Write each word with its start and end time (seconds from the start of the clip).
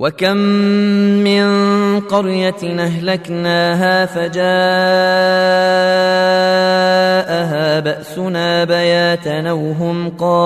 وكم 0.00 0.36
من 1.24 2.00
قريه 2.00 2.62
اهلكناها 2.62 4.06
فجاءها 4.06 4.40
باسنا 7.80 8.64
بياتا 8.64 9.52
وهم 9.52 10.08
قائلون 10.18 10.40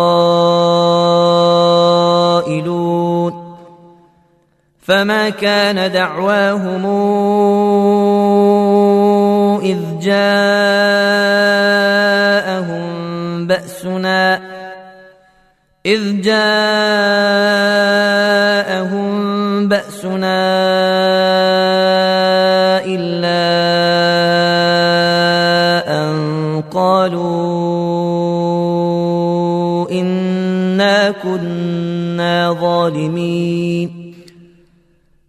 فما 4.81 5.31
كان 5.31 5.93
دعواهم 5.93 6.85
اذ 9.63 9.79
جاءهم 10.01 10.27
باسنا 13.47 14.41
اذ 15.87 16.21
جاءهم 16.21 17.55
بأسنا 19.69 20.45
إلا 22.85 23.45
أن 26.03 26.63
قالوا 26.75 27.65
إنا 29.91 31.11
كنا 31.11 32.57
ظالمين. 32.61 34.15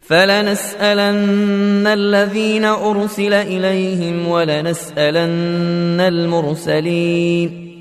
فلنسألن 0.01 1.87
الذين 1.87 2.65
أرسل 2.65 3.33
إليهم 3.33 4.27
ولنسألن 4.27 5.99
المرسلين. 5.99 7.74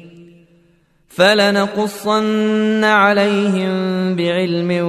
فلنقصن 1.17 2.85
عليهم 2.85 3.71
بعلم 4.17 4.81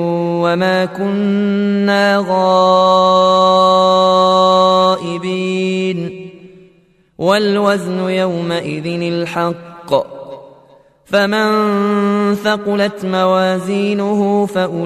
وما 0.43 0.85
كنا 0.85 2.25
غائبين 4.97 6.29
والوزن 7.17 8.09
يومئذ 8.09 9.01
الحق 9.01 10.15
فمن 11.05 12.35
ثقلت 12.35 13.05
موازينه 13.05 14.45
فاولئك 14.45 14.85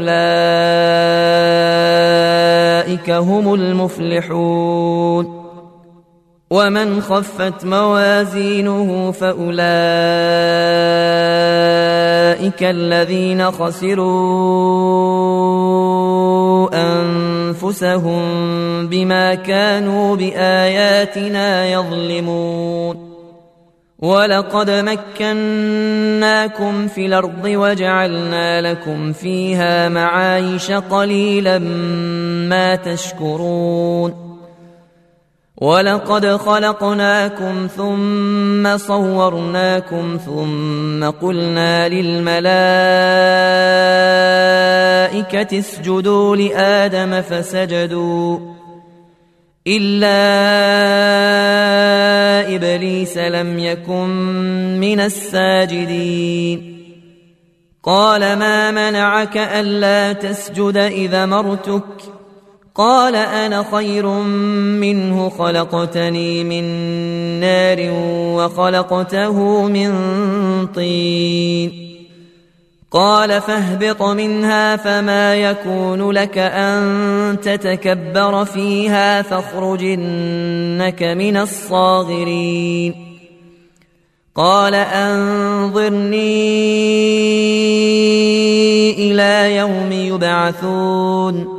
هم 3.10 3.54
المفلحون 3.54 5.40
ومن 6.52 7.02
خفت 7.02 7.66
موازينه 7.66 9.12
فاولئك 9.12 10.89
الذين 12.62 13.52
خسروا 13.52 14.00
أنفسهم 16.74 18.22
بما 18.88 19.36
كانوا 19.36 20.16
بآياتنا 20.16 21.66
يظلمون. 21.66 23.10
ولقد 24.00 24.72
مكناكم 25.20 26.88
في 26.88 27.06
الأرض 27.06 27.46
وجعلنا 27.46 28.62
لكم 28.62 29.14
فيها 29.14 29.90
معايش 29.90 30.72
قليلا 30.72 31.60
ما 32.50 32.76
تشكرون. 32.76 34.29
ولقد 35.62 36.26
خلقناكم 36.26 37.68
ثم 37.78 38.78
صورناكم 38.78 40.20
ثم 40.26 41.10
قلنا 41.10 41.90
للملائكة 41.90 42.50
اسجدوا 45.60 46.36
لآدم 46.36 47.22
فسجدوا 47.22 48.40
إلا 49.68 50.16
إبليس 52.56 53.18
لم 53.18 53.60
يكن 53.60 54.10
من 54.80 55.00
الساجدين 55.00 56.80
قال 57.84 58.22
ما 58.22 58.72
منعك 58.72 59.38
ألا 59.38 60.14
تسجد 60.14 60.78
إذا 60.78 61.26
مرتك؟ 61.26 61.84
قال 62.80 63.16
أنا 63.16 63.66
خير 63.72 64.08
منه 64.80 65.30
خلقتني 65.30 66.44
من 66.44 66.64
نار 67.40 67.78
وخلقته 68.36 69.68
من 69.68 69.92
طين. 70.68 71.90
قال 72.92 73.42
فاهبط 73.42 74.02
منها 74.02 74.76
فما 74.76 75.36
يكون 75.36 76.12
لك 76.12 76.38
أن 76.38 77.38
تتكبر 77.42 78.46
فيها 78.46 79.22
فاخرجنك 79.22 81.04
من 81.04 81.38
الصاغرين. 81.38 82.94
قال 84.36 84.76
أنظرني 84.76 86.22
إلى 89.12 89.56
يوم 89.56 89.92
يبعثون. 89.92 91.59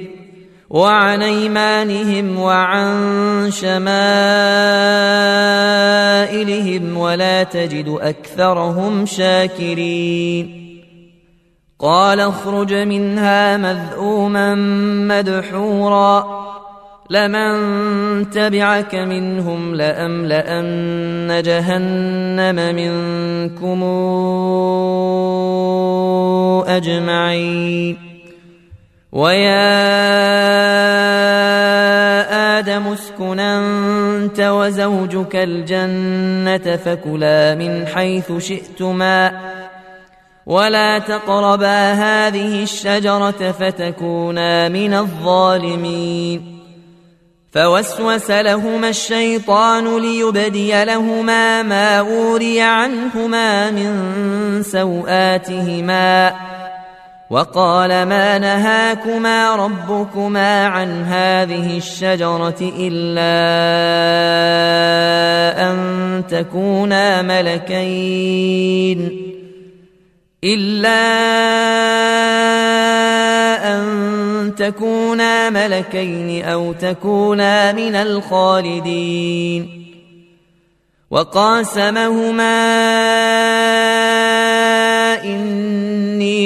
وعن 0.71 1.21
أيمانهم 1.21 2.39
وعن 2.39 3.51
شمائلهم 3.51 4.07
ولا 6.97 7.43
تجد 7.43 7.97
أكثرهم 8.01 9.05
شاكرين. 9.05 10.61
قال 11.79 12.19
اخرج 12.19 12.73
منها 12.73 13.57
مذءوما 13.57 14.55
مدحورا. 15.07 16.41
لمن 17.09 18.29
تبعك 18.29 18.95
منهم 18.95 19.75
لأملأن 19.75 21.41
جهنم 21.45 22.75
منكم 22.75 23.83
أجمعين. 26.67 28.10
ويا 29.11 29.71
آدم 32.59 32.87
اسكن 32.87 33.39
أنت 33.39 34.39
وزوجك 34.39 35.35
الجنة 35.35 36.75
فكلا 36.75 37.55
من 37.55 37.87
حيث 37.87 38.31
شئتما 38.37 39.31
ولا 40.45 40.99
تقربا 40.99 41.93
هذه 41.93 42.63
الشجرة 42.63 43.51
فتكونا 43.51 44.69
من 44.69 44.93
الظالمين 44.93 46.59
فوسوس 47.51 48.31
لهما 48.31 48.89
الشيطان 48.89 49.97
ليبدي 49.97 50.83
لهما 50.85 51.63
ما 51.63 51.99
أوري 51.99 52.61
عنهما 52.61 53.71
من 53.71 54.63
سوآتهما 54.63 56.33
وقال 57.31 57.89
ما 57.89 58.37
نهاكما 58.37 59.55
ربكما 59.55 60.65
عن 60.65 61.03
هذه 61.03 61.77
الشجرة 61.77 62.73
إلا 62.79 63.31
أن 65.71 66.23
تكونا 66.29 67.21
ملكين 67.21 68.99
إلا 70.43 71.01
أن 73.73 73.85
تكونا 74.57 75.49
ملكين 75.49 76.45
أو 76.45 76.73
تكونا 76.73 77.71
من 77.71 77.95
الخالدين 77.95 79.81
وقاسمهما 81.11 82.61
إني 85.23 85.90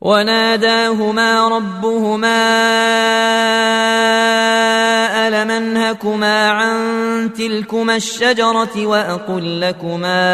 وناداهما 0.00 1.48
ربهما 1.48 2.38
ألم 5.28 5.50
أنهكما 5.50 6.50
عن 6.50 6.78
تلكما 7.32 7.96
الشجرة 7.96 8.86
وأقل 8.86 9.60
لكما 9.60 10.24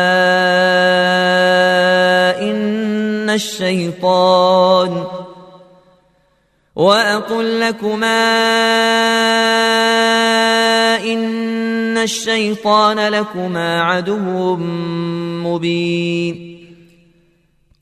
إن 2.40 3.31
الشيطان 3.31 5.05
وأقل 6.76 7.60
لكما 7.60 8.25
إن 10.96 11.99
الشيطان 11.99 12.99
لكما 13.08 13.82
عدو 13.82 14.56
مبين 15.46 16.53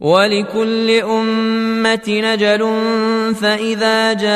ولكل 0.00 0.90
أمة 0.90 2.06
نجل 2.08 2.62
فإذا 3.34 4.12
جاء 4.12 4.28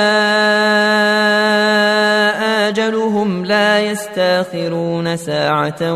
أجلهم 2.68 3.44
لا 3.44 3.80
يستأخرون 3.80 5.16
ساعة 5.16 5.94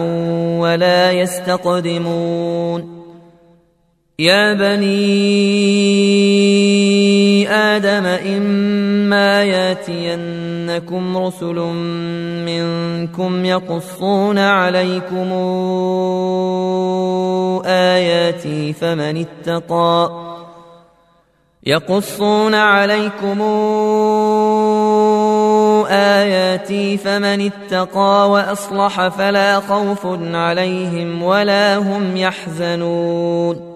ولا 0.60 1.12
يستقدمون. 1.12 2.96
يا 4.18 4.54
بني 4.54 4.96
آدم 7.50 8.06
إما 8.06 9.44
ياتينكم 9.44 11.16
رسل 11.16 11.58
منكم 12.62 13.44
يقصون 13.44 14.38
عليكم 14.38 15.32
آياتي 17.66 18.72
فمن 18.72 19.26
اتقى 19.26 20.10
يقصون 21.66 22.54
عليكم 22.54 23.42
آياتي 25.90 26.96
فمن 26.96 27.50
اتقى 27.52 28.30
وأصلح 28.30 29.08
فلا 29.08 29.60
خوف 29.60 30.06
عليهم 30.34 31.22
ولا 31.22 31.76
هم 31.76 32.16
يحزنون 32.16 33.75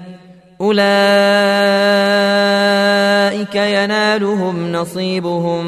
أولئك 0.61 0.81
ينالهم 3.55 4.71
نصيبهم 4.71 5.65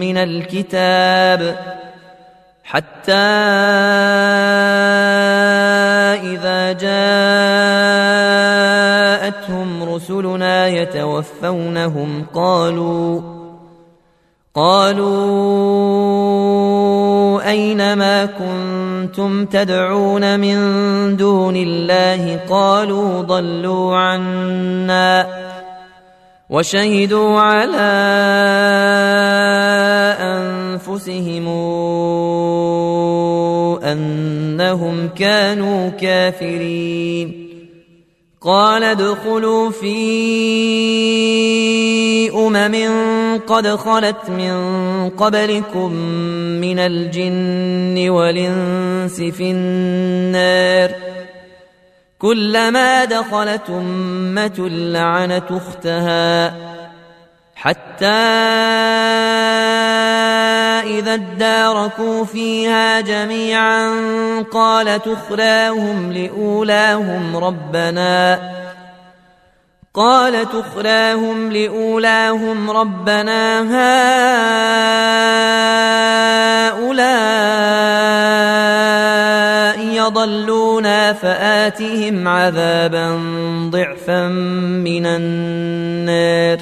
من 0.00 0.16
الكتاب 0.16 1.58
حتى 2.64 3.12
إذا 6.32 6.72
جاءتهم 6.72 7.14
رسلنا 9.94 10.68
يتوفونهم 10.68 12.26
قالوا 12.34 13.20
قالوا 14.54 15.96
أين 17.46 17.94
ما 17.94 18.26
كنتم 18.26 19.46
تدعون 19.46 20.40
من 20.40 20.56
دون 21.16 21.56
الله 21.56 22.40
قالوا 22.48 23.22
ضلوا 23.22 23.96
عنا 23.96 25.26
وشهدوا 26.50 27.40
على 27.40 27.92
أنفسهم 30.20 31.46
أنهم 33.82 35.08
كانوا 35.08 35.88
كافرين 35.88 37.46
قال 38.40 38.84
ادخلوا 38.84 39.70
في 39.70 39.96
أمم 42.30 42.74
قد 43.46 43.66
خلت 43.66 44.30
من 44.30 44.54
قبلكم 45.10 45.92
من 46.60 46.78
الجن 46.78 48.10
والإنس 48.10 49.16
في 49.16 49.50
النار 49.50 50.90
كلما 52.18 53.04
دخلت 53.04 53.70
أمة 53.70 54.68
لعنت 54.68 55.44
أختها 55.50 56.54
حتى 57.54 58.06
إذا 60.86 61.14
اداركوا 61.14 62.24
فيها 62.24 63.00
جميعا 63.00 63.92
قال 64.52 65.02
تخراهم 65.02 66.12
لأولاهم 66.12 67.36
ربنا 67.36 68.40
قال 69.96 70.48
تخراهم 70.48 71.52
لأولاهم 71.52 72.70
ربنا 72.70 73.60
هؤلاء 76.68 76.96
يضلونا 79.80 81.12
فآتهم 81.12 82.28
عذابا 82.28 83.20
ضعفا 83.70 84.28
من 84.84 85.06
النار. 85.06 86.58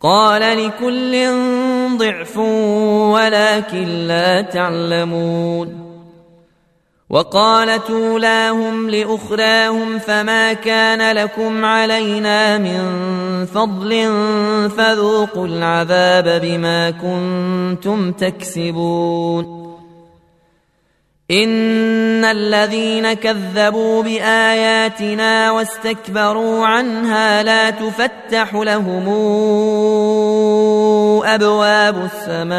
قال 0.00 0.66
لكل 0.66 1.28
ضعف 1.98 2.38
ولكن 3.12 3.86
لا 4.08 4.42
تعلمون. 4.42 5.87
وقالت 7.10 7.90
أولاهم 7.90 8.90
لأخراهم 8.90 9.98
فما 9.98 10.52
كان 10.52 11.16
لكم 11.16 11.64
علينا 11.64 12.58
من 12.58 12.80
فضل 13.46 13.90
فذوقوا 14.76 15.46
العذاب 15.46 16.40
بما 16.42 16.90
كنتم 16.90 18.12
تكسبون. 18.12 19.58
إن 21.30 22.24
الذين 22.24 23.12
كذبوا 23.12 24.02
بآياتنا 24.02 25.50
واستكبروا 25.50 26.66
عنها 26.66 27.42
لا 27.42 27.70
تفتح 27.70 28.54
لهم 28.54 29.08
أبواب 31.24 32.10
السماء. 32.38 32.58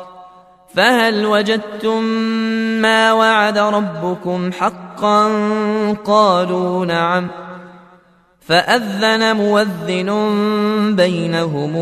فهل 0.75 1.25
وجدتم 1.25 2.03
ما 2.81 3.13
وعد 3.13 3.57
ربكم 3.57 4.51
حقا 4.51 5.27
قالوا 6.05 6.85
نعم 6.85 7.27
فأذن 8.41 9.35
موذن 9.35 10.11
بينهم 10.95 11.75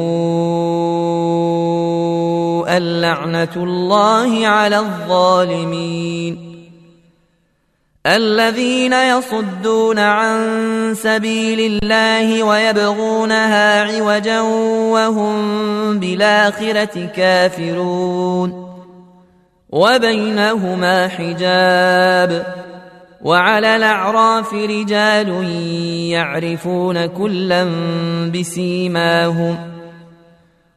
اللعنة 2.67 3.55
الله 3.55 4.47
على 4.47 4.79
الظالمين 4.79 6.49
الذين 8.05 8.93
يصدون 8.93 9.99
عن 9.99 10.39
سبيل 10.95 11.59
الله 11.83 12.43
ويبغونها 12.43 13.83
عوجا 13.83 14.41
وهم 14.91 15.99
بالآخرة 15.99 17.05
كافرون 17.15 18.78
وبينهما 19.69 21.07
حجاب 21.07 22.45
وعلى 23.21 23.75
الأعراف 23.75 24.53
رجال 24.53 25.29
يعرفون 26.09 27.05
كلا 27.05 27.67
بسيماهم 28.33 29.57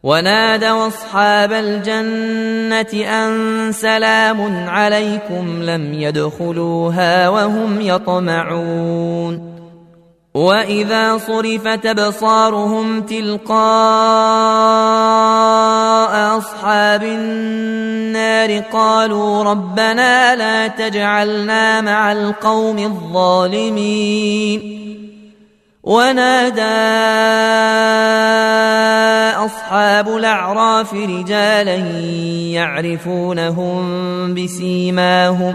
ونادوا 0.03 0.87
أصحاب 0.87 1.53
الجنة 1.53 3.05
أن 3.05 3.73
سلام 3.73 4.69
عليكم 4.69 5.63
لم 5.63 5.95
يدخلوها 5.95 7.29
وهم 7.29 7.81
يطمعون 7.81 9.53
وإذا 10.35 11.19
صرفت 11.19 11.87
أبصارهم 11.87 13.01
تلقاء 13.03 13.53
أصحاب 16.13 17.03
النار 17.03 18.61
قالوا 18.61 19.45
ربنا 19.45 20.37
لا 20.37 20.67
تجعلنا 20.67 21.81
مع 21.81 22.13
القوم 22.13 22.79
الظالمين 22.79 24.63
ونادى 25.83 26.63
أصحاب 29.45 30.09
الأعراف 30.09 30.95
رجالا 30.95 31.75
يعرفونهم 32.55 33.85
بسيماهم 34.35 35.55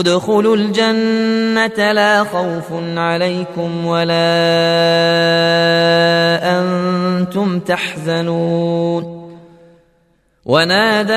ادخلوا 0.00 0.56
الجنة 0.56 1.92
لا 1.92 2.24
خوف 2.24 2.64
عليكم 2.96 3.86
ولا 3.86 4.14
أنتم 6.58 7.60
تحزنون. 7.60 9.16
ونادى 10.44 11.12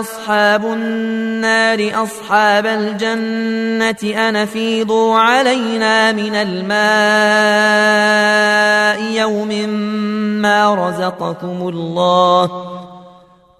أصحاب 0.00 0.64
النار 0.64 2.02
أصحاب 2.02 2.66
الجنة 2.66 4.28
أن 4.28 4.46
فيضوا 4.46 5.18
علينا 5.18 6.12
من 6.12 6.34
الماء 6.34 6.82
يوم 9.12 9.68
ما 10.42 10.74
رزقكم 10.74 11.68
الله. 11.68 12.50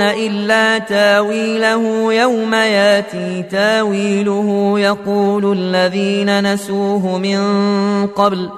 إلا 0.00 0.78
تاويله 0.78 2.12
يوم 2.12 2.54
ياتي 2.54 3.42
تاويله 3.42 4.80
يقول 4.80 5.58
الذين 5.58 6.52
نسوه 6.52 7.18
من 7.18 8.06
قبل 8.06 8.50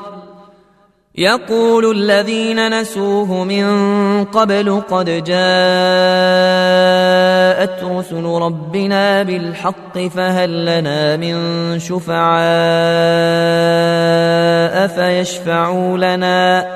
يقول 1.19 1.97
الذين 1.97 2.81
نسوه 2.81 3.45
من 3.45 3.67
قبل 4.25 4.83
قد 4.91 5.05
جاءت 5.05 5.37
رسل 7.85 8.25
ربنا 8.25 9.23
بالحق 9.23 9.99
فهل 9.99 10.67
لنا 10.67 11.17
من 11.17 11.39
شفعاء 11.79 12.37
فيشفعوا 14.87 15.99
لنا 15.99 16.67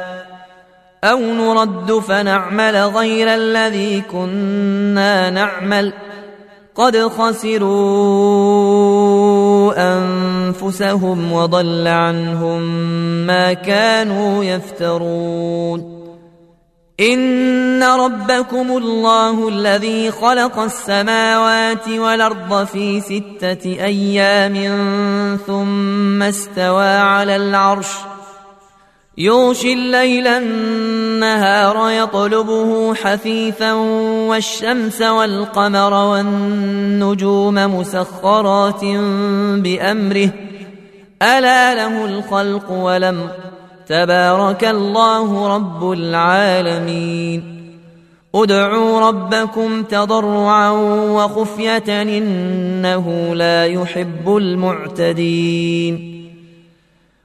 أو 1.04 1.18
نرد 1.20 1.92
فنعمل 1.92 2.76
غير 2.76 3.34
الذي 3.34 4.00
كنا 4.00 5.30
نعمل. 5.30 5.92
قد 6.74 6.96
خسروا 6.96 7.60
أنفسهم 9.76 11.32
وضل 11.32 11.88
عنهم 11.88 12.62
ما 13.26 13.52
كانوا 13.52 14.44
يفترون. 14.44 16.00
إن 17.00 17.82
ربكم 17.82 18.76
الله 18.76 19.48
الذي 19.48 20.10
خلق 20.10 20.58
السماوات 20.58 21.88
والأرض 21.88 22.66
في 22.66 23.00
ستة 23.00 23.84
أيام 23.84 24.56
ثم 25.46 26.22
استوى 26.22 26.88
على 26.88 27.36
العرش. 27.36 27.88
يغشي 29.20 29.72
الليل 29.72 30.26
النهار 30.26 31.90
يطلبه 31.90 32.94
حثيثا 32.94 33.72
والشمس 34.28 35.02
والقمر 35.02 35.94
والنجوم 35.94 37.54
مسخرات 37.54 38.84
بأمره. 39.54 40.30
ألا 41.22 41.74
له 41.74 42.04
الخلق 42.04 42.70
ولم 42.70 43.28
تبارك 43.86 44.64
الله 44.64 45.56
رب 45.56 45.92
العالمين. 45.92 47.60
ادعوا 48.34 49.00
ربكم 49.08 49.82
تضرعا 49.82 50.70
وخفية 51.10 52.02
إنه 52.02 53.34
لا 53.34 53.66
يحب 53.66 54.36
المعتدين. 54.36 56.20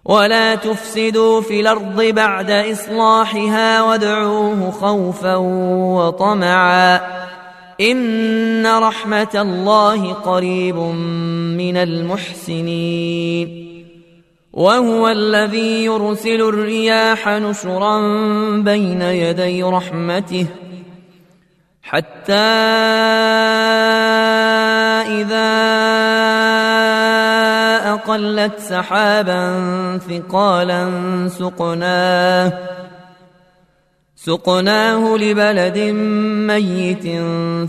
ولا 0.06 0.56
تفسدوا 0.56 1.42
في 1.42 1.60
الأرض 1.60 2.02
بعد 2.02 2.52
إصلاحها 2.52 3.82
وادعوه 3.84 4.72
خوفا 4.72 5.36
وطمعا 5.96 7.02
إن 7.82 8.68
رحمة 8.68 9.30
الله 9.36 10.14
قريب 10.14 10.76
من 11.58 11.78
المحسنين 11.78 13.66
وهو 14.54 15.08
الذي 15.08 15.86
يرسل 15.86 16.42
الرياح 16.42 17.28
نشرا 17.28 18.02
بين 18.58 19.02
يدي 19.02 19.64
رحمته 19.64 20.48
حتى 21.84 22.34
إذا 25.22 25.56
أقلت 27.96 28.60
سحابا 28.60 29.58
ثقالا 29.98 30.90
سقناه 31.28 32.54
سقناه 34.16 35.18
لبلد 35.18 35.78
ميت 36.48 37.04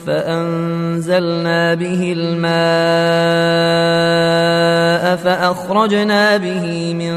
فأنزلنا 0.06 1.74
به 1.74 2.14
الماء 2.16 2.66
فأخرجنا 5.16 6.36
به 6.36 6.94
من 6.94 7.14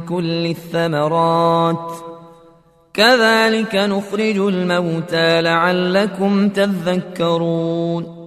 كل 0.00 0.46
الثمرات. 0.46 1.92
كذلك 2.94 3.74
نخرج 3.74 4.38
الموتى 4.38 5.40
لعلكم 5.42 6.48
تذكرون. 6.48 8.21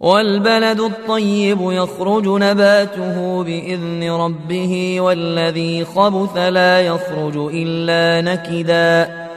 والبلد 0.00 0.80
الطيب 0.80 1.58
يخرج 1.60 2.28
نباته 2.28 3.44
بإذن 3.44 4.10
ربه 4.10 5.00
والذي 5.00 5.84
خبث 5.84 6.36
لا 6.36 6.80
يخرج 6.80 7.50
إلا 7.54 8.32
نكدا. 8.32 9.28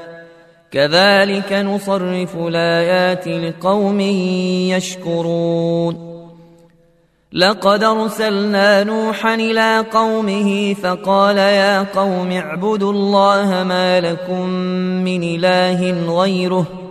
كذلك 0.72 1.54
نصرف 1.54 2.36
الآيات 2.36 3.28
لقوم 3.28 4.00
يشكرون. 4.70 6.12
لقد 7.34 7.84
أرسلنا 7.84 8.84
نوحا 8.84 9.36
إلى 9.36 9.86
قومه 9.94 10.74
فقال 10.74 11.38
يا 11.38 11.84
قوم 11.84 12.32
اعبدوا 12.32 12.92
الله 12.92 13.64
ما 13.64 14.00
لكم 14.00 14.48
من 15.04 15.24
إله 15.24 15.92
غيره. 16.22 16.91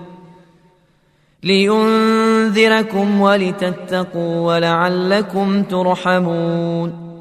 لينذركم 1.43 3.21
ولتتقوا 3.21 4.55
ولعلكم 4.55 5.63
ترحمون. 5.63 7.11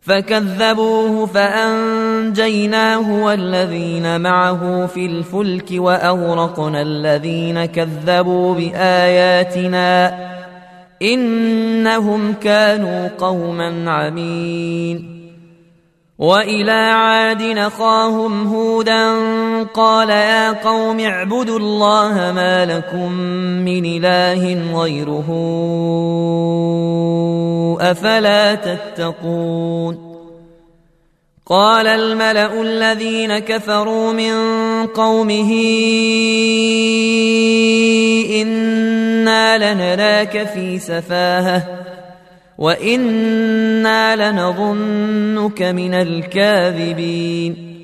فكذبوه 0.00 1.26
فأنجيناه 1.26 3.24
والذين 3.24 4.20
معه 4.20 4.86
في 4.86 5.06
الفلك 5.06 5.66
وأغرقنا 5.72 6.82
الذين 6.82 7.64
كذبوا 7.64 8.54
بآياتنا 8.54 10.18
إنهم 11.02 12.32
كانوا 12.32 13.08
قوما 13.18 13.90
عمين. 13.90 15.25
وإلى 16.18 16.70
عاد 16.70 17.42
نخاهم 17.42 18.54
هودا 18.54 19.14
قال 19.62 20.10
يا 20.10 20.52
قوم 20.52 21.00
اعبدوا 21.00 21.58
الله 21.58 22.32
ما 22.32 22.64
لكم 22.64 23.12
من 23.64 23.84
إله 23.84 24.72
غيره 24.80 25.26
أفلا 27.80 28.54
تتقون 28.54 30.16
قال 31.46 31.86
الملأ 31.86 32.62
الذين 32.62 33.38
كفروا 33.38 34.12
من 34.12 34.34
قومه 34.86 35.52
إنا 38.42 39.58
لنراك 39.58 40.46
في 40.54 40.78
سفاهة 40.78 41.62
وأنا 42.58 44.32
لنظنك 44.32 45.62
من 45.62 45.94
الكاذبين. 45.94 47.76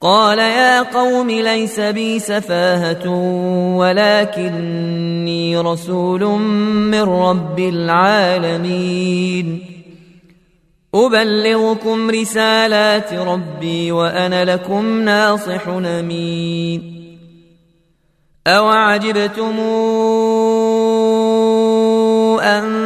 قال 0.00 0.38
يا 0.38 0.82
قوم 0.82 1.30
ليس 1.30 1.80
بي 1.80 2.18
سفاهه 2.18 3.10
ولكني 3.76 5.58
رسول 5.58 6.24
من 6.90 7.02
رب 7.02 7.58
العالمين. 7.58 9.60
ابلغكم 10.94 12.10
رسالات 12.10 13.12
ربي 13.12 13.92
وأنا 13.92 14.44
لكم 14.44 15.02
ناصح 15.02 15.68
امين. 15.68 16.96
اوعجبتم 18.46 19.60
أن 22.40 22.85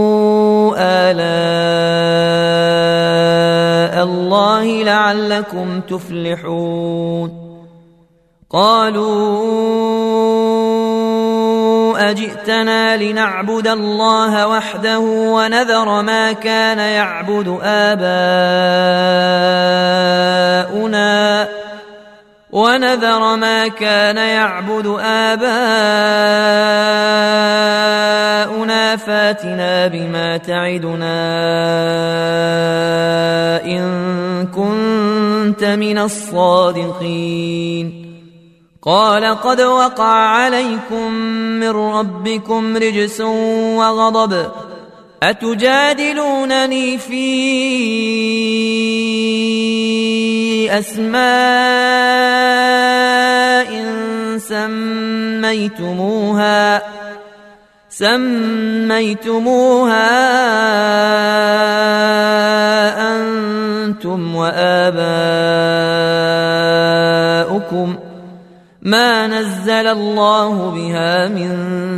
آلاء 0.77 1.21
الله 4.03 4.83
لعلكم 4.83 5.81
تفلحون. 5.81 7.41
قالوا 8.49 9.51
أجئتنا 12.11 12.97
لنعبد 12.97 13.67
الله 13.67 14.47
وحده 14.47 14.99
ونذر 14.99 16.01
ما 16.01 16.31
كان 16.31 16.79
يعبد 16.79 17.59
آباؤنا 17.63 18.21
ونذر 22.51 23.35
ما 23.35 23.67
كان 23.67 24.17
يعبد 24.17 24.87
آباؤنا 24.99 25.41
فاتنا 28.95 29.87
بما 29.87 30.37
تعدنا 30.37 31.21
إن 33.65 33.81
كنت 34.51 35.63
من 35.63 35.97
الصادقين. 35.97 37.87
قال 38.81 39.25
قد 39.41 39.61
وقع 39.61 40.13
عليكم 40.13 41.11
من 41.61 41.69
ربكم 41.69 42.77
رجس 42.77 43.21
وغضب 43.21 44.51
أتجادلونني 45.23 46.97
في 46.97 47.31
أسماء 50.71 51.21
سميتموها 54.37 56.01
سميتموها 57.89 58.71
أنتم 63.15 64.35
وآباؤكم. 64.35 65.09
ما 68.81 69.27
نزل 69.27 69.87
الله 69.87 70.71
بها 70.71 71.27
من 71.27 71.51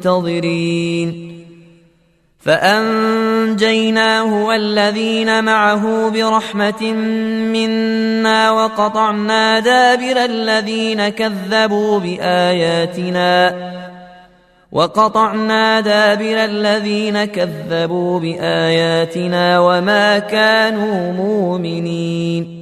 المنتظرين 0.00 1.32
فأنجيناه 2.40 4.44
والذين 4.44 5.44
معه 5.44 6.08
برحمة 6.08 6.92
منا 7.52 8.50
وقطعنا 8.50 9.58
دابر 9.58 10.24
الذين 10.24 11.08
كذبوا 11.08 11.98
بآياتنا 11.98 13.54
وقطعنا 14.72 15.80
دابر 15.80 16.44
الذين 16.44 17.24
كذبوا 17.24 18.20
بآياتنا 18.20 19.60
وما 19.60 20.18
كانوا 20.18 21.12
مؤمنين 21.12 22.61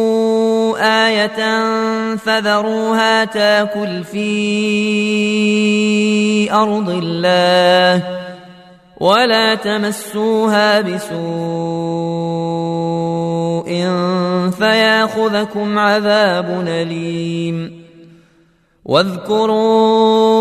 آية 0.81 1.65
فذروها 2.15 3.25
تاكل 3.25 4.03
في 4.03 4.31
أرض 6.53 6.89
الله 6.89 8.03
ولا 8.99 9.55
تمسوها 9.55 10.81
بسوء 10.81 11.11
فياخذكم 14.51 15.79
عذاب 15.79 16.65
أليم. 16.67 17.81
واذكروا 18.85 20.31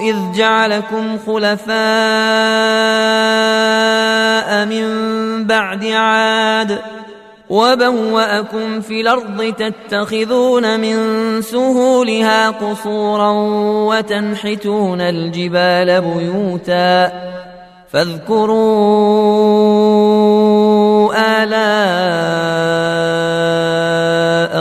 إذ 0.00 0.16
جعلكم 0.34 1.18
خلفاء 1.26 1.72
من 4.66 4.86
بعد 5.46 5.84
عاد 5.84 6.78
وبوأكم 7.52 8.80
في 8.80 9.00
الأرض 9.00 9.54
تتخذون 9.58 10.80
من 10.80 10.96
سهولها 11.42 12.50
قصورا 12.50 13.30
وتنحتون 13.86 15.00
الجبال 15.00 16.00
بيوتا 16.00 17.12
فاذكروا 17.90 18.62
آلاء 21.42 21.52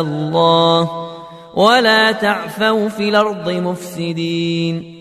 الله 0.01 0.89
ولا 1.56 2.12
تعثوا 2.12 2.89
في 2.89 3.10
الأرض 3.10 3.49
مفسدين 3.49 5.00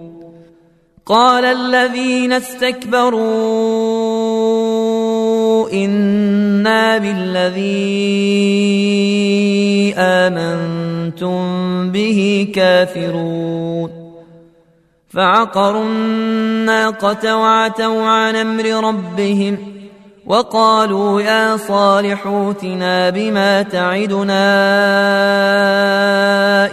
قال 1.11 1.45
الذين 1.45 2.31
استكبروا 2.33 3.19
إنا 5.73 6.97
بالذي 6.97 7.53
آمنتم 9.97 11.41
به 11.91 12.47
كافرون. 12.55 13.89
فعقروا 15.09 15.83
الناقة 15.83 17.37
وعتوا 17.37 18.03
عن 18.03 18.35
أمر 18.35 18.87
ربهم 18.87 19.57
وقالوا 20.25 21.21
يا 21.21 21.57
صالح 21.57 22.27
اوتنا 22.27 23.09
بما 23.09 23.61
تعدنا 23.61 24.45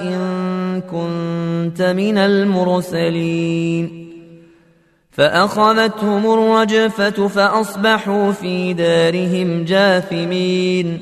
إن 0.01 0.19
كنت 0.91 1.83
من 1.83 2.19
المرسلين. 2.19 4.08
فأخذتهم 5.11 6.33
الرجفة 6.33 7.29
فأصبحوا 7.29 8.33
في 8.33 8.73
دارهم 8.73 9.65
جاثمين. 9.65 11.01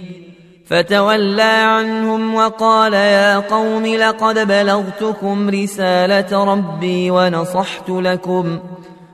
فتولى 0.67 1.43
عنهم 1.43 2.35
وقال 2.35 2.93
يا 2.93 3.39
قوم 3.39 3.87
لقد 3.87 4.49
بلغتكم 4.49 5.51
رسالة 5.51 6.45
ربي 6.45 7.11
ونصحت 7.11 7.89
لكم 7.89 8.59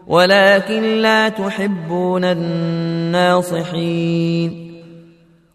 ولكن 0.07 0.83
لا 0.83 1.28
تحبون 1.28 2.24
الناصحين. 2.24 3.92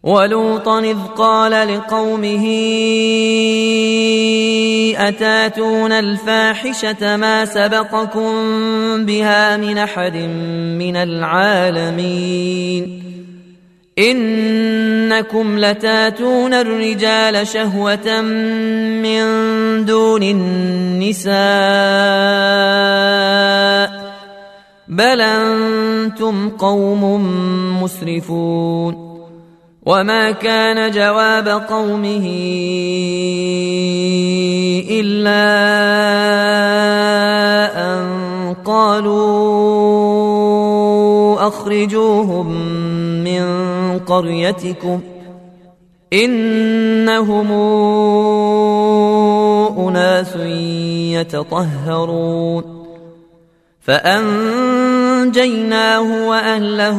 ولوطا 0.02 0.80
إذ 0.80 0.96
قال 1.16 1.74
لقومه 1.74 2.46
أتاتون 4.96 5.92
الفاحشة 5.92 7.16
ما 7.16 7.44
سبقكم 7.44 8.32
بها 9.04 9.56
من 9.56 9.78
أحد 9.78 10.16
من 10.78 10.96
العالمين 10.96 12.38
إنكم 13.98 15.58
لتاتون 15.58 16.54
الرجال 16.54 17.46
شهوة 17.46 18.20
من 18.20 19.24
دون 19.84 20.22
النساء 20.22 21.38
بل 24.88 25.20
أنتم 25.20 26.48
قوم 26.48 27.02
مسرفون 27.82 29.07
وما 29.88 30.30
كان 30.30 30.90
جواب 30.90 31.48
قومه 31.48 32.26
الا 34.90 35.44
ان 37.88 38.04
قالوا 38.64 39.48
اخرجوهم 41.48 42.48
من 43.24 43.44
قريتكم 43.98 45.00
انهم 46.12 47.52
اناس 49.88 50.36
يتطهرون 51.16 52.64
فانجيناه 53.80 55.28
واهله 56.28 56.98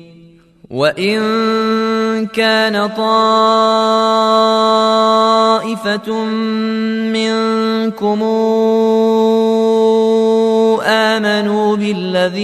وان 0.71 2.27
كان 2.27 2.87
طائفه 2.87 3.27
منكم 7.11 8.21
امنوا 10.87 11.75
بالذي 11.75 12.41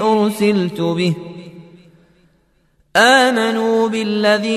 ارسلت 0.00 0.80
به 0.80 1.14
امنوا 2.96 3.88
بالذي 3.88 4.50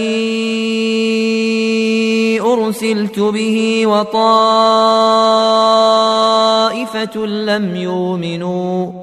ارسلت 2.41 3.19
به 3.19 3.87
وطائفه 3.87 4.15
لم 7.25 7.75
يؤمنوا 7.75 9.02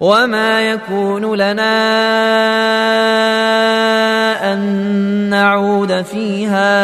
وما 0.00 0.70
يكون 0.70 1.34
لنا 1.34 1.74
ان 4.52 4.58
نعود 5.30 6.02
فيها 6.02 6.74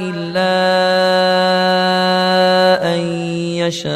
الا 0.00 0.54
ان 2.94 3.00
يشاء 3.60 3.94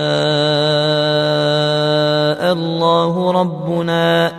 الله 2.52 3.32
ربنا 3.32 4.32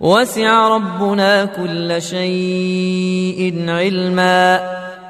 وسع 0.00 0.68
ربنا 0.68 1.44
كل 1.44 2.02
شيء 2.02 3.64
علما 3.68 4.85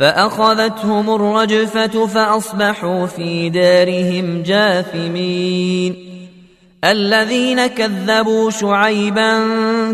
فأخذتهم 0.00 1.14
الرجفة 1.14 2.06
فأصبحوا 2.06 3.06
في 3.06 3.50
دارهم 3.50 4.42
جاثمين. 4.42 5.96
الذين 6.84 7.66
كذبوا 7.66 8.50
شعيبا 8.50 9.44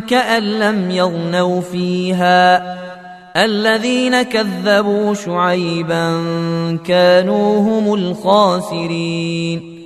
كأن 0.08 0.42
لم 0.42 0.90
يغنوا 0.90 1.60
فيها. 1.60 2.76
الذين 3.44 4.22
كذبوا 4.22 5.14
شعيبا 5.14 6.22
كانوا 6.86 7.60
هم 7.60 7.94
الخاسرين. 7.94 9.82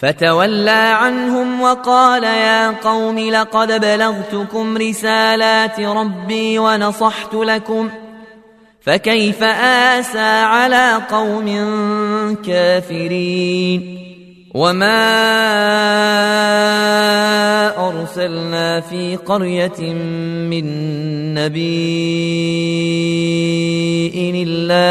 فتولى 0.00 0.70
عنهم 0.70 1.60
وقال 1.60 2.24
يا 2.24 2.70
قوم 2.70 3.18
لقد 3.18 3.80
بلغتكم 3.80 4.76
رسالات 4.76 5.80
ربي 5.80 6.58
ونصحت 6.58 7.34
لكم 7.34 7.88
ۖ 7.88 8.07
فكيف 8.80 9.42
آسى 9.42 10.18
على 10.42 11.02
قوم 11.10 11.48
كافرين؟ 12.46 13.98
وما 14.54 14.98
أرسلنا 17.88 18.80
في 18.80 19.16
قرية 19.16 19.92
من 20.50 20.64
نبي 21.34 21.62
إلا 24.42 24.88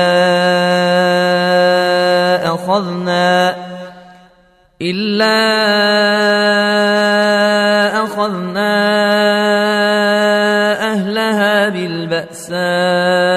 أخذنا 2.54 3.56
إلا 4.82 5.38
أخذنا 8.04 8.73
أهلها 10.93 11.69
بالبأساء 11.69 13.37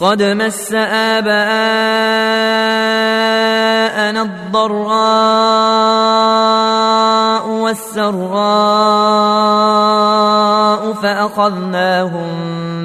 قد 0.00 0.22
مس 0.22 0.72
آباءنا 0.72 1.42
الضراء 4.22 4.70
والسراء 7.48 8.10
فأخذناهم 10.92 12.28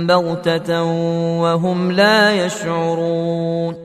بغتة 0.07 0.83
وهم 1.41 1.91
لا 1.91 2.45
يشعرون 2.45 3.84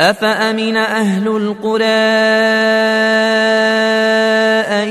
أفأمن 0.00 0.76
أهل 0.76 1.28
القرى 1.28 1.84
أن 4.82 4.88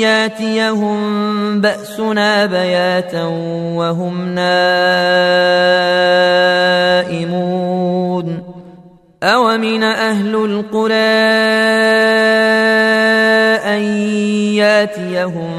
ياتيهم 0.00 1.60
بأسنا 1.60 2.46
بياتا 2.46 3.24
وهم 3.76 4.28
نائمون 4.34 4.52
أومن 9.22 9.82
أهل 9.82 10.34
القرى 10.34 10.94
أن 13.76 13.82
ياتيهم 14.56 15.52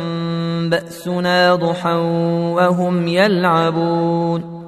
بأسنا 0.69 1.55
ضحى 1.55 1.95
وهم 2.57 3.07
يلعبون 3.07 4.62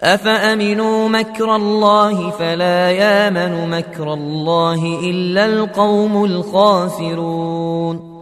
أفأمنوا 0.00 1.08
مكر 1.08 1.56
الله 1.56 2.30
فلا 2.30 2.90
يامن 2.90 3.70
مكر 3.70 4.12
الله 4.12 5.00
إلا 5.10 5.46
القوم 5.46 6.24
الخاسرون 6.24 8.16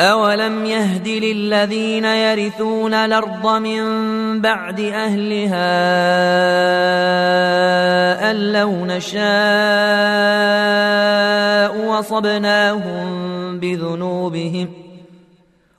أولم 0.00 0.64
يهد 0.64 1.08
للذين 1.08 2.04
يرثون 2.04 2.94
الأرض 2.94 3.46
من 3.46 3.82
بعد 4.40 4.80
أهلها 4.80 5.70
أن 8.30 8.52
لو 8.52 8.70
نشاء 8.70 9.18
وصبناهم 11.86 13.58
بذنوبهم 13.58 14.68
ۖ 14.84 14.87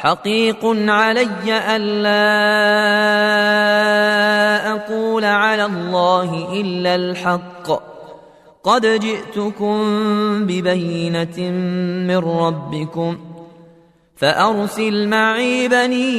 حقيق 0.00 0.64
علي 0.64 1.76
ألا 1.76 2.32
أقول 4.72 5.24
على 5.24 5.64
الله 5.64 6.60
إلا 6.60 6.94
الحق. 6.94 7.90
قد 8.64 8.86
جئتكم 8.86 9.76
ببينة 10.46 11.38
من 12.08 12.16
ربكم 12.16 13.18
فأرسل 14.16 15.08
معي 15.08 15.68
بني 15.68 16.12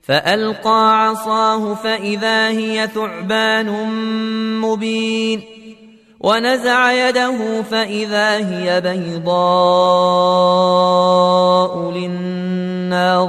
فألقى 0.03 1.09
عصاه 1.09 1.75
فإذا 1.75 2.49
هي 2.49 2.89
ثعبان 2.95 3.71
مبين. 4.61 5.43
ونزع 6.21 7.09
يده 7.09 7.63
فإذا 7.63 8.37
هي 8.37 8.81
بيضاء 8.81 9.33
للناظرين. 11.91 13.29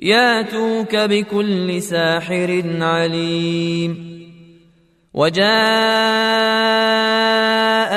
ياتوك 0.00 0.96
بكل 0.96 1.82
ساحر 1.82 2.64
عليم. 2.80 4.14
وجاء 5.14 5.44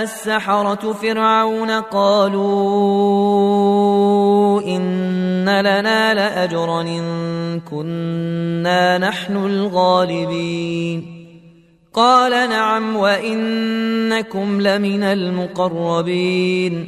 السحرة 0.04 0.94
فرعون 0.94 1.72
قالوا 1.72 3.02
إن 4.62 5.60
لنا 5.60 6.14
لأجرا 6.14 6.82
إن 6.82 7.60
كنا 7.60 8.98
نحن 8.98 9.38
الغالبين. 9.38 11.18
قال 11.94 12.32
نعم 12.32 12.96
وإنكم 12.96 14.62
لمن 14.62 15.04
المقربين. 15.04 16.88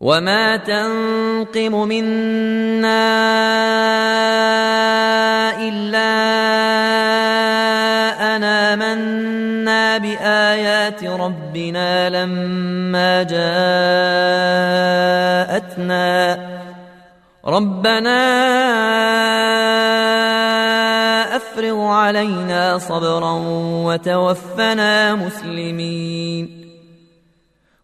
وما 0.00 0.56
تنقم 0.56 1.88
منا 1.88 3.06
إلا 5.56 6.12
أنا 8.36 8.76
منا 8.76 9.98
بآيات 9.98 11.04
ربنا 11.04 12.10
لما 12.10 13.22
جاءتنا 13.22 13.46
ربنا 17.44 18.36
افرغ 21.36 21.86
علينا 21.86 22.78
صبرا 22.78 23.32
وتوفنا 23.86 25.14
مسلمين 25.14 26.65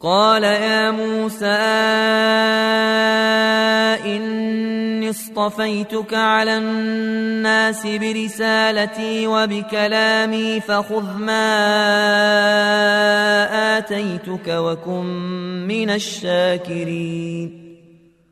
قال 0.00 0.44
يا 0.44 0.90
موسى 0.90 1.46
إني 4.06 5.10
اصطفيتك 5.10 6.14
على 6.14 6.58
الناس 6.58 7.86
برسالتي 7.86 9.26
وبكلامي 9.26 10.60
فخذ 10.60 11.16
ما 11.18 11.38
آتيتك 13.78 14.48
وكن 14.48 15.04
من 15.66 15.90
الشاكرين. 15.90 17.67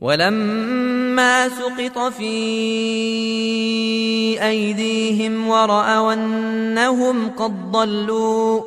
ولما 0.00 1.48
سقط 1.48 1.98
في 2.12 2.36
أيديهم 4.42 5.48
ورأوا 5.48 6.12
أنهم 6.12 7.30
قد 7.30 7.70
ضلوا 7.70 8.62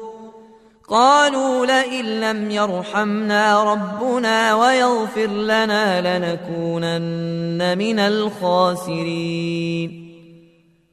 قالوا 0.90 1.66
لئن 1.66 2.06
لم 2.06 2.52
يرحمنا 2.52 3.64
ربنا 3.64 4.56
ويغفر 4.56 5.28
لنا 5.28 6.02
لنكونن 6.02 7.78
من 7.78 8.00
الخاسرين. 8.00 9.90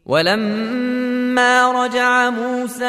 ولما 0.06 1.72
رجع 1.84 2.30
موسى 2.30 2.84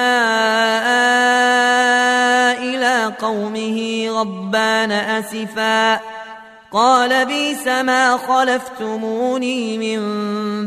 إلى 2.62 3.14
قومه 3.20 4.08
غضبان 4.10 4.92
آسفا 4.92 6.00
قال 6.78 7.26
بيس 7.26 7.68
ما 7.68 8.18
خلفتموني 8.18 9.78
من 9.78 10.00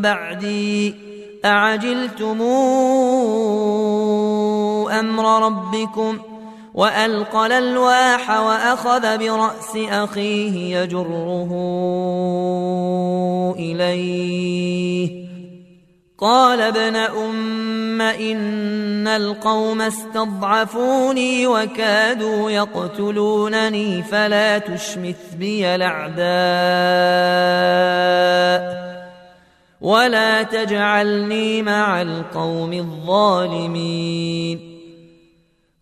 بعدي 0.00 0.94
أعجلتم 1.44 2.42
أمر 4.90 5.46
ربكم 5.46 6.18
وألقى 6.74 7.46
الألواح 7.46 8.40
وأخذ 8.40 9.18
برأس 9.18 9.76
أخيه 9.76 10.76
يجره 10.80 11.50
إليه 13.58 15.29
قال 16.20 16.60
ابن 16.60 16.96
أم 16.96 18.00
إن 18.00 19.08
القوم 19.08 19.80
استضعفوني 19.80 21.46
وكادوا 21.46 22.50
يقتلونني 22.50 24.02
فلا 24.02 24.58
تشمث 24.58 25.34
بي 25.34 25.74
الأعداء 25.74 26.20
ولا 29.80 30.42
تجعلني 30.42 31.62
مع 31.62 32.02
القوم 32.02 32.72
الظالمين. 32.72 34.60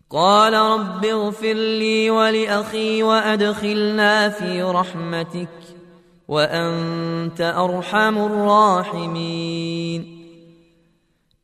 قال 0.09 0.53
رب 0.53 1.05
اغفر 1.05 1.53
لي 1.53 2.09
ولأخي 2.09 3.03
وأدخلنا 3.03 4.29
في 4.29 4.61
رحمتك 4.61 5.47
وأنت 6.27 7.41
أرحم 7.41 8.17
الراحمين. 8.17 10.18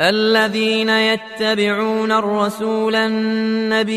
الذين 0.00 0.88
يتبعون 0.88 2.12
الرسول 2.12 2.94
النبي 2.94 3.96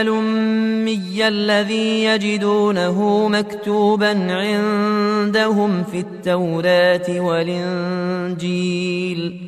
الأمي 0.00 1.28
الذي 1.28 2.04
يجدونه 2.04 3.28
مكتوبا 3.28 4.32
عندهم 4.32 5.84
في 5.84 5.98
التوراة 5.98 7.20
والإنجيل. 7.20 9.40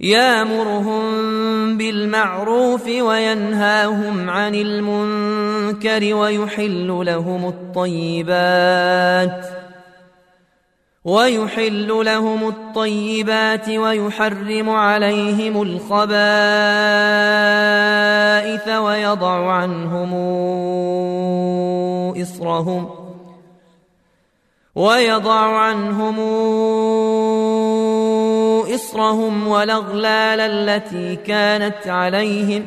يامرهم 0.00 1.06
بالمعروف 1.78 2.88
وينهاهم 2.88 4.30
عن 4.30 4.54
المنكر 4.54 6.14
ويحل 6.14 7.02
لهم 7.06 7.48
الطيبات. 7.48 9.65
ويحل 11.06 12.04
لهم 12.04 12.48
الطيبات 12.48 13.68
ويحرم 13.68 14.70
عليهم 14.70 15.62
الخبائث 15.62 16.06
ويضع 18.68 19.52
عنهم 19.52 20.14
إصرهم 22.22 22.90
ويضع 24.74 25.58
عنهم 25.58 26.20
إصرهم 28.74 29.48
والأغلال 29.48 30.40
التي 30.40 31.16
كانت 31.16 31.86
عليهم 31.86 32.66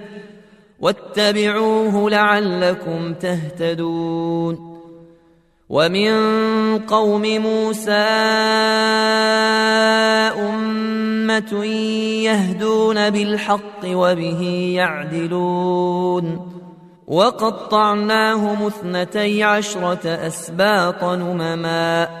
واتبعوه 0.81 2.09
لعلكم 2.09 3.13
تهتدون. 3.13 4.71
ومن 5.69 6.11
قوم 6.79 7.21
موسى 7.21 7.91
أمة 10.39 11.65
يهدون 12.23 13.09
بالحق 13.09 13.81
وبه 13.85 14.71
يعدلون. 14.75 16.51
وقطعناهم 17.07 18.65
اثنتي 18.65 19.43
عشرة 19.43 20.07
أسباط 20.07 21.03
نمما 21.03 22.20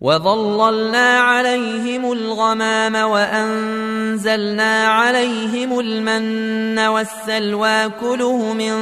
وظللنا 0.00 1.18
عليهم 1.18 2.12
الغمام 2.12 2.94
وأنزلنا 2.94 4.86
عليهم 4.88 5.80
المن 5.80 6.78
والسلوى 6.78 7.88
كله 8.00 8.52
من 8.52 8.74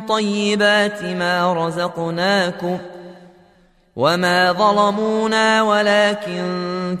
طيبات 0.00 1.04
ما 1.04 1.66
رزقناكم 1.66 2.78
وما 3.96 4.52
ظلمونا 4.52 5.62
ولكن 5.62 6.42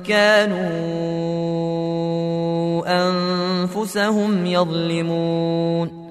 كانوا 0.08 0.68
أنفسهم 2.88 4.46
يظلمون 4.46 6.07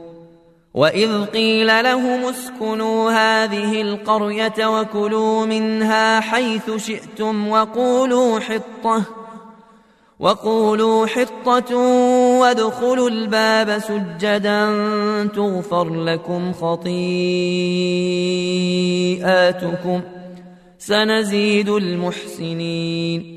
وإذ 0.77 1.25
قيل 1.25 1.83
لهم 1.83 2.25
اسكنوا 2.25 3.11
هذه 3.11 3.81
القرية 3.81 4.79
وكلوا 4.79 5.45
منها 5.45 6.19
حيث 6.19 6.71
شئتم 6.75 7.47
وقولوا 7.47 8.39
حطة 8.39 9.03
وقولوا 10.19 11.07
حطة 11.07 11.77
وادخلوا 12.39 13.09
الباب 13.09 13.79
سجدا 13.79 14.65
تغفر 15.35 16.03
لكم 16.03 16.53
خطيئاتكم 16.53 16.91
سنزيد 20.77 21.69
المحسنين 21.69 23.36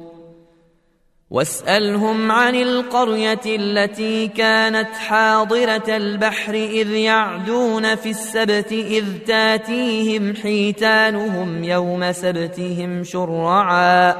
واسألهم 1.31 2.31
عن 2.31 2.55
القرية 2.55 3.41
التي 3.45 4.27
كانت 4.27 4.95
حاضرة 4.95 5.83
البحر 5.87 6.53
إذ 6.53 6.89
يعدون 6.91 7.95
في 7.95 8.09
السبت 8.09 8.71
إذ 8.71 9.05
تاتيهم 9.27 10.35
حيتانهم 10.35 11.63
يوم 11.63 12.11
سبتهم 12.11 13.03
شرعا 13.03 14.15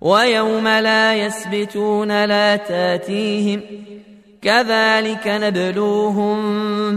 ويوم 0.00 0.68
لا 0.68 1.14
يسبتون 1.14 2.24
لا 2.24 2.56
تاتيهم 2.56 3.60
كذلك 4.42 5.26
نبلوهم 5.26 6.38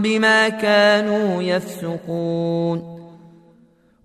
بما 0.02 0.48
كانوا 0.48 1.42
يفسقون 1.42 2.95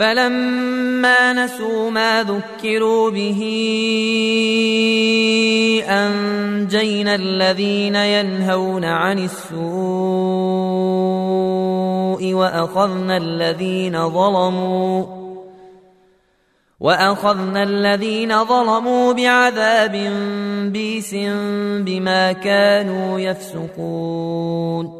فلما 0.00 1.32
نسوا 1.32 1.90
ما 1.90 2.22
ذكروا 2.22 3.10
به 3.10 3.40
أنجينا 5.88 7.14
الذين 7.14 7.94
ينهون 7.94 8.84
عن 8.84 9.18
السوء 9.18 9.60
وأخذنا 12.34 13.16
الذين 13.16 14.08
ظلموا 14.08 15.06
وأخذنا 16.80 17.62
الذين 17.62 18.44
ظلموا 18.44 19.12
بعذاب 19.12 20.12
بيس 20.72 21.14
بما 21.84 22.32
كانوا 22.32 23.20
يفسقون 23.20 24.99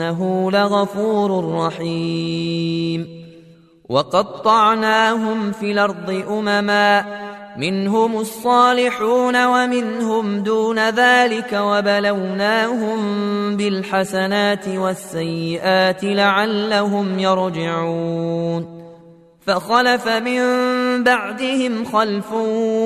وإنه 0.00 0.50
لغفور 0.50 1.54
رحيم. 1.54 3.26
وقطعناهم 3.88 5.52
في 5.52 5.72
الأرض 5.72 6.24
أمما 6.30 7.04
منهم 7.56 8.16
الصالحون 8.16 9.46
ومنهم 9.46 10.42
دون 10.42 10.88
ذلك 10.90 11.52
وبلوناهم 11.52 12.98
بالحسنات 13.56 14.68
والسيئات 14.68 16.04
لعلهم 16.04 17.18
يرجعون. 17.18 18.85
فخلف 19.46 20.08
من 20.08 20.42
بعدهم 21.04 21.84
خلف 21.84 22.32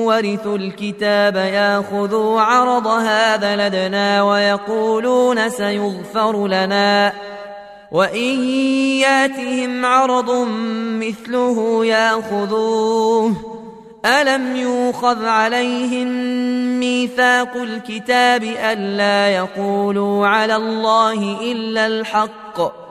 ورثوا 0.07 0.57
الكتاب 0.57 1.35
ياخذوا 1.35 2.41
عرض 2.41 2.87
هذا 2.87 3.69
لدنا 3.69 4.23
ويقولون 4.23 5.49
سيغفر 5.49 6.47
لنا. 6.47 7.13
وإن 7.91 8.43
ياتهم 8.99 9.85
عرض 9.85 10.47
مثله 10.99 11.85
ياخذوه. 11.85 13.35
ألم 14.05 14.55
يوخذ 14.55 15.25
عليهم 15.25 16.07
ميثاق 16.79 17.55
الكتاب 17.55 18.43
ألا 18.43 19.29
يقولوا 19.29 20.27
على 20.27 20.55
الله 20.55 21.37
إلا 21.41 21.87
الحق؟ 21.87 22.90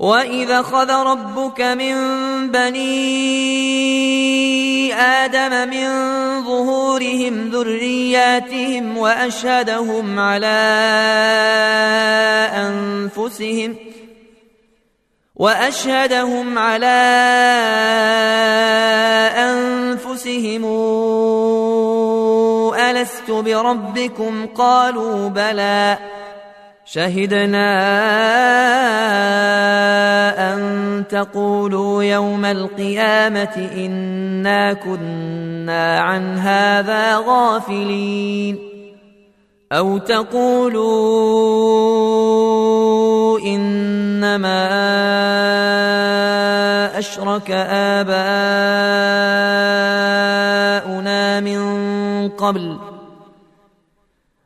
وإذا 0.00 0.62
خذ 0.62 0.90
ربك 0.90 1.60
من 1.60 1.94
بني 2.50 2.90
آدم 4.94 5.68
من 5.68 5.88
ظهورهم 6.44 7.48
ذرياتهم 7.48 8.98
وأشهدهم 8.98 10.18
على 10.18 10.60
أنفسهم 12.56 13.76
وأشهدهم 15.36 16.58
على 16.58 17.00
أنفسهم 19.36 20.64
ألست 22.74 23.30
بربكم 23.30 24.46
قالوا 24.46 25.28
بلى 25.28 25.98
شهدنا 26.92 27.70
أن 30.54 31.04
تقولوا 31.08 32.02
يوم 32.02 32.44
القيامة 32.44 33.70
إنا 33.76 34.72
كنا 34.72 36.00
عن 36.00 36.38
هذا 36.38 37.16
غافلين. 37.16 38.58
أو 39.72 39.98
تقولوا 39.98 40.80
إنما 43.40 44.68
أشرك 46.98 47.50
آباؤنا 47.50 48.20
من 51.40 52.28
قبل 52.28 52.89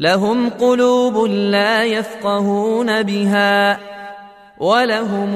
لهم 0.00 0.50
قلوب 0.50 1.24
لا 1.26 1.84
يفقهون 1.84 3.02
بها 3.02 3.78
ولهم 4.58 5.34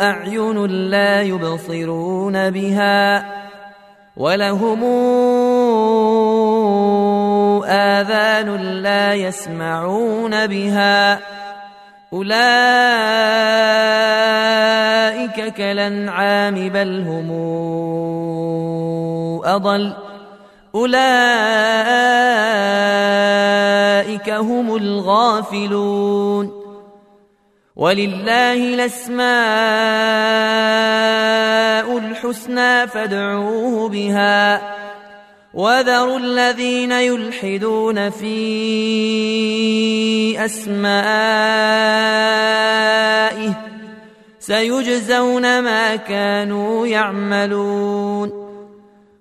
أعين 0.00 0.66
لا 0.66 1.22
يبصرون 1.22 2.50
بها 2.50 3.26
ولهم 4.16 4.84
آذان 7.64 8.56
لا 8.82 9.14
يسمعون 9.14 10.46
بها 10.46 11.20
أولئك 12.12 12.34
كالأنعام 15.54 16.68
بل 16.68 17.04
هم 17.06 17.30
أضل 19.44 20.09
أولئك 20.74 21.00
هم 24.30 24.76
الغافلون. 24.76 26.60
ولله 27.76 28.74
الأسماء 28.74 29.28
الحسنى 31.98 32.86
فادعوه 32.86 33.88
بها. 33.88 34.60
وذروا 35.54 36.18
الذين 36.18 36.92
يلحدون 36.92 38.10
في 38.10 38.34
أسمائه. 40.44 40.80
سيجزون 44.38 45.60
ما 45.60 45.96
كانوا 45.96 46.86
يعملون. 46.86 48.49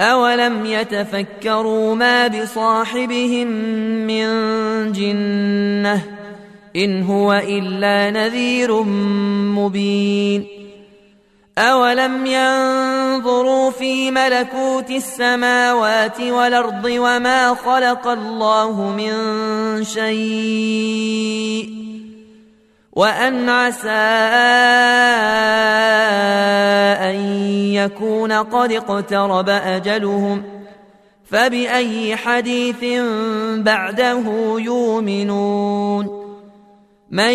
اولم 0.00 0.66
يتفكروا 0.66 1.94
ما 1.94 2.28
بصاحبهم 2.28 3.46
من 4.06 4.26
جنه 4.92 6.02
ان 6.76 7.02
هو 7.02 7.32
الا 7.32 8.10
نذير 8.10 8.82
مبين 9.52 10.46
أولم 11.58 12.26
ينظروا 12.26 13.70
في 13.70 14.10
ملكوت 14.10 14.90
السماوات 14.90 16.20
والأرض 16.20 16.84
وما 16.84 17.54
خلق 17.54 18.06
الله 18.06 18.90
من 18.90 19.14
شيء 19.84 21.86
وأن 22.96 23.48
عسى 23.48 23.88
أن 27.10 27.14
يكون 27.72 28.32
قد 28.32 28.72
اقترب 28.72 29.48
أجلهم 29.48 30.42
فبأي 31.24 32.16
حديث 32.16 32.84
بعده 33.56 34.24
يؤمنون 34.58 36.26
من 37.10 37.32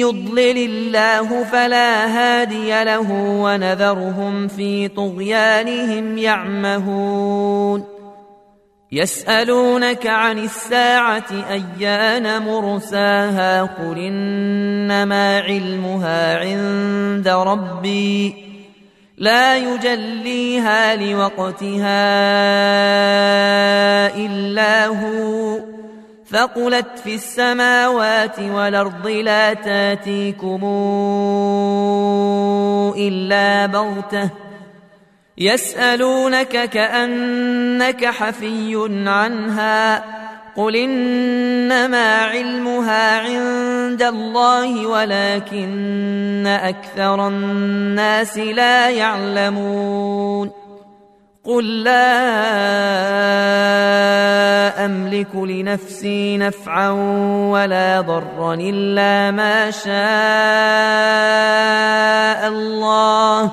يضلل 0.00 0.58
الله 0.58 1.44
فلا 1.44 2.06
هادي 2.06 2.84
له 2.84 3.12
ونذرهم 3.42 4.48
في 4.48 4.88
طغيانهم 4.88 6.18
يعمهون 6.18 7.95
يسألونك 8.96 10.06
عن 10.06 10.38
الساعة 10.38 11.26
أيان 11.50 12.42
مرساها 12.42 13.62
قل 13.62 13.98
إنما 13.98 15.40
علمها 15.40 16.38
عند 16.38 17.28
ربي 17.28 18.34
لا 19.18 19.56
يجليها 19.56 20.96
لوقتها 20.96 22.06
إلا 24.16 24.86
هو 24.86 25.58
ثقلت 26.30 26.98
في 27.04 27.14
السماوات 27.14 28.38
والأرض 28.40 29.06
لا 29.06 29.54
تاتيكم 29.54 30.60
إلا 32.96 33.66
بغتة 33.66 34.45
يسألونك 35.38 36.70
كأنك 36.70 38.04
حفي 38.04 38.88
عنها 39.06 40.04
قل 40.56 40.76
إنما 40.76 42.22
علمها 42.22 43.20
عند 43.20 44.02
الله 44.02 44.86
ولكن 44.86 46.46
أكثر 46.46 47.28
الناس 47.28 48.38
لا 48.38 48.90
يعلمون 48.90 50.50
قل 51.44 51.82
لا 51.82 52.16
أملك 54.84 55.34
لنفسي 55.34 56.38
نفعا 56.38 56.90
ولا 57.50 58.00
ضرا 58.00 58.54
إلا 58.54 59.30
ما 59.30 59.70
شاء 59.70 59.96
الله 62.48 63.52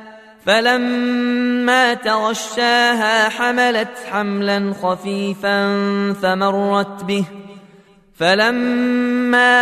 فلما 0.45 1.93
تغشاها 1.93 3.29
حملت 3.29 3.97
حملا 4.11 4.73
خفيفا 4.81 5.73
فمرت 6.21 7.03
به. 7.03 7.25
فلما 8.19 9.61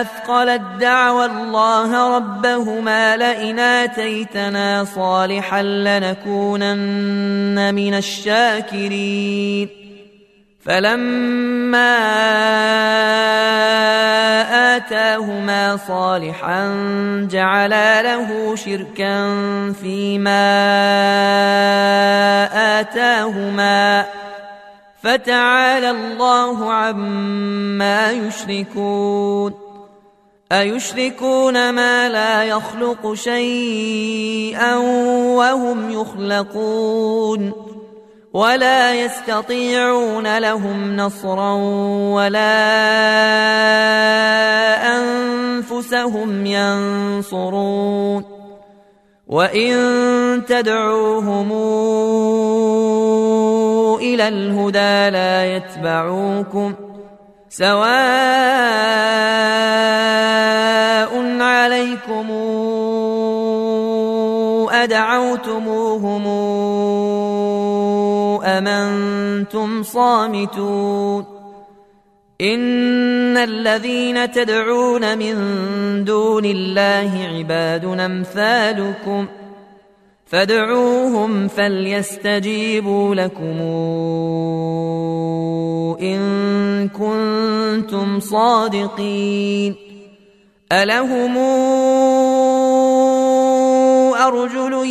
أثقلت 0.00 0.62
دعوى 0.80 1.24
الله 1.24 2.16
ربهما 2.16 3.16
لئن 3.16 3.58
آتيتنا 3.58 4.84
صالحا 4.84 5.62
لنكونن 5.62 7.74
من 7.74 7.94
الشاكرين. 7.94 9.68
فلما 10.64 11.98
آتاهما 15.18 15.76
صالحا 15.76 16.62
جعلا 17.30 18.02
له 18.02 18.56
شركا 18.56 19.32
فيما 19.72 20.44
آتاهما 22.80 24.06
فتعالى 25.02 25.90
الله 25.90 26.72
عما 26.72 28.12
يشركون 28.12 29.54
ايشركون 30.52 31.70
ما 31.70 32.08
لا 32.08 32.44
يخلق 32.44 33.14
شيئا 33.14 34.76
وهم 35.36 35.90
يخلقون 35.90 37.67
ولا 38.34 38.94
يستطيعون 38.94 40.38
لهم 40.38 40.96
نصرا 40.96 41.52
ولا 42.14 42.54
أنفسهم 44.98 46.46
ينصرون. 46.46 48.38
وإن 49.28 49.74
تدعوهم 50.48 51.52
إلى 54.00 54.28
الهدى 54.28 55.10
لا 55.10 55.56
يتبعوكم 55.56 56.74
سواء 57.48 57.88
عليكم 61.42 62.30
أدعوتموهم 64.72 66.37
أمنتم 68.58 69.82
صامتون 69.82 71.24
إن 72.40 73.36
الذين 73.36 74.30
تدعون 74.30 75.18
من 75.18 75.34
دون 76.04 76.44
الله 76.44 77.28
عباد 77.34 77.84
أمثالكم 77.84 79.26
ۖ 79.26 79.48
فادعوهم 80.28 81.48
فليستجيبوا 81.48 83.14
لكم 83.14 83.60
إن 86.00 86.88
كنتم 86.88 88.20
صادقين 88.20 89.74
ألهم 90.72 91.36
أرجل 94.16 94.86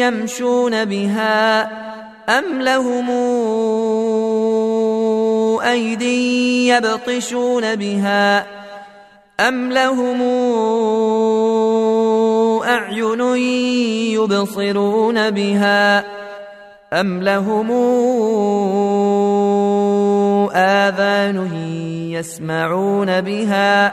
يمشون 0.00 0.84
بها 0.84 1.81
ام 2.28 2.62
لهم 2.62 3.10
ايدي 5.60 6.68
يبطشون 6.68 7.76
بها 7.76 8.46
ام 9.40 9.72
لهم 9.72 10.22
أعين 12.64 13.20
يبصرون 14.14 15.30
بها 15.30 16.04
أم 16.92 17.22
لهم 17.22 17.70
آذان 20.54 21.50
يسمعون 22.10 23.20
بها 23.20 23.92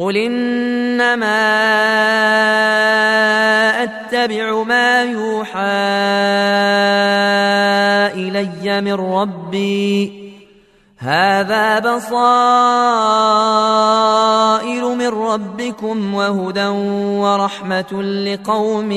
قل 0.00 0.16
انما 0.16 1.36
اتبع 3.82 4.62
ما 4.62 5.02
يوحى 5.02 5.60
الي 8.16 8.80
من 8.80 8.92
ربي 8.92 10.20
هذا 10.98 11.78
بصائر 11.78 12.14
من 14.94 15.08
ربكم 15.08 16.14
وهدى 16.14 16.66
ورحمه 17.20 18.02
لقوم 18.02 18.92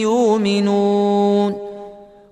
يؤمنون 0.00 1.67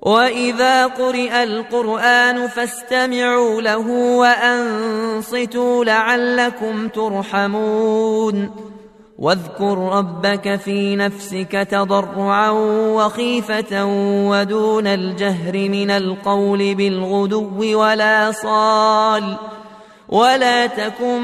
واذا 0.07 0.87
قرئ 0.87 1.43
القران 1.43 2.49
فاستمعوا 2.49 3.63
له 3.63 3.89
وانصتوا 3.91 5.85
لعلكم 5.85 6.89
ترحمون 6.89 8.51
واذكر 9.19 9.79
ربك 9.79 10.57
في 10.57 10.97
نفسك 10.97 11.69
تضرعا 11.71 12.51
وخيفه 12.95 13.85
ودون 14.29 14.87
الجهر 14.87 15.69
من 15.69 15.91
القول 15.91 16.75
بالغدو 16.75 17.81
ولا 17.81 18.33
صال 18.33 19.37
ولا 20.09 20.67
تكن 20.67 21.23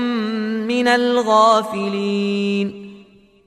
من 0.66 0.88
الغافلين 0.88 2.91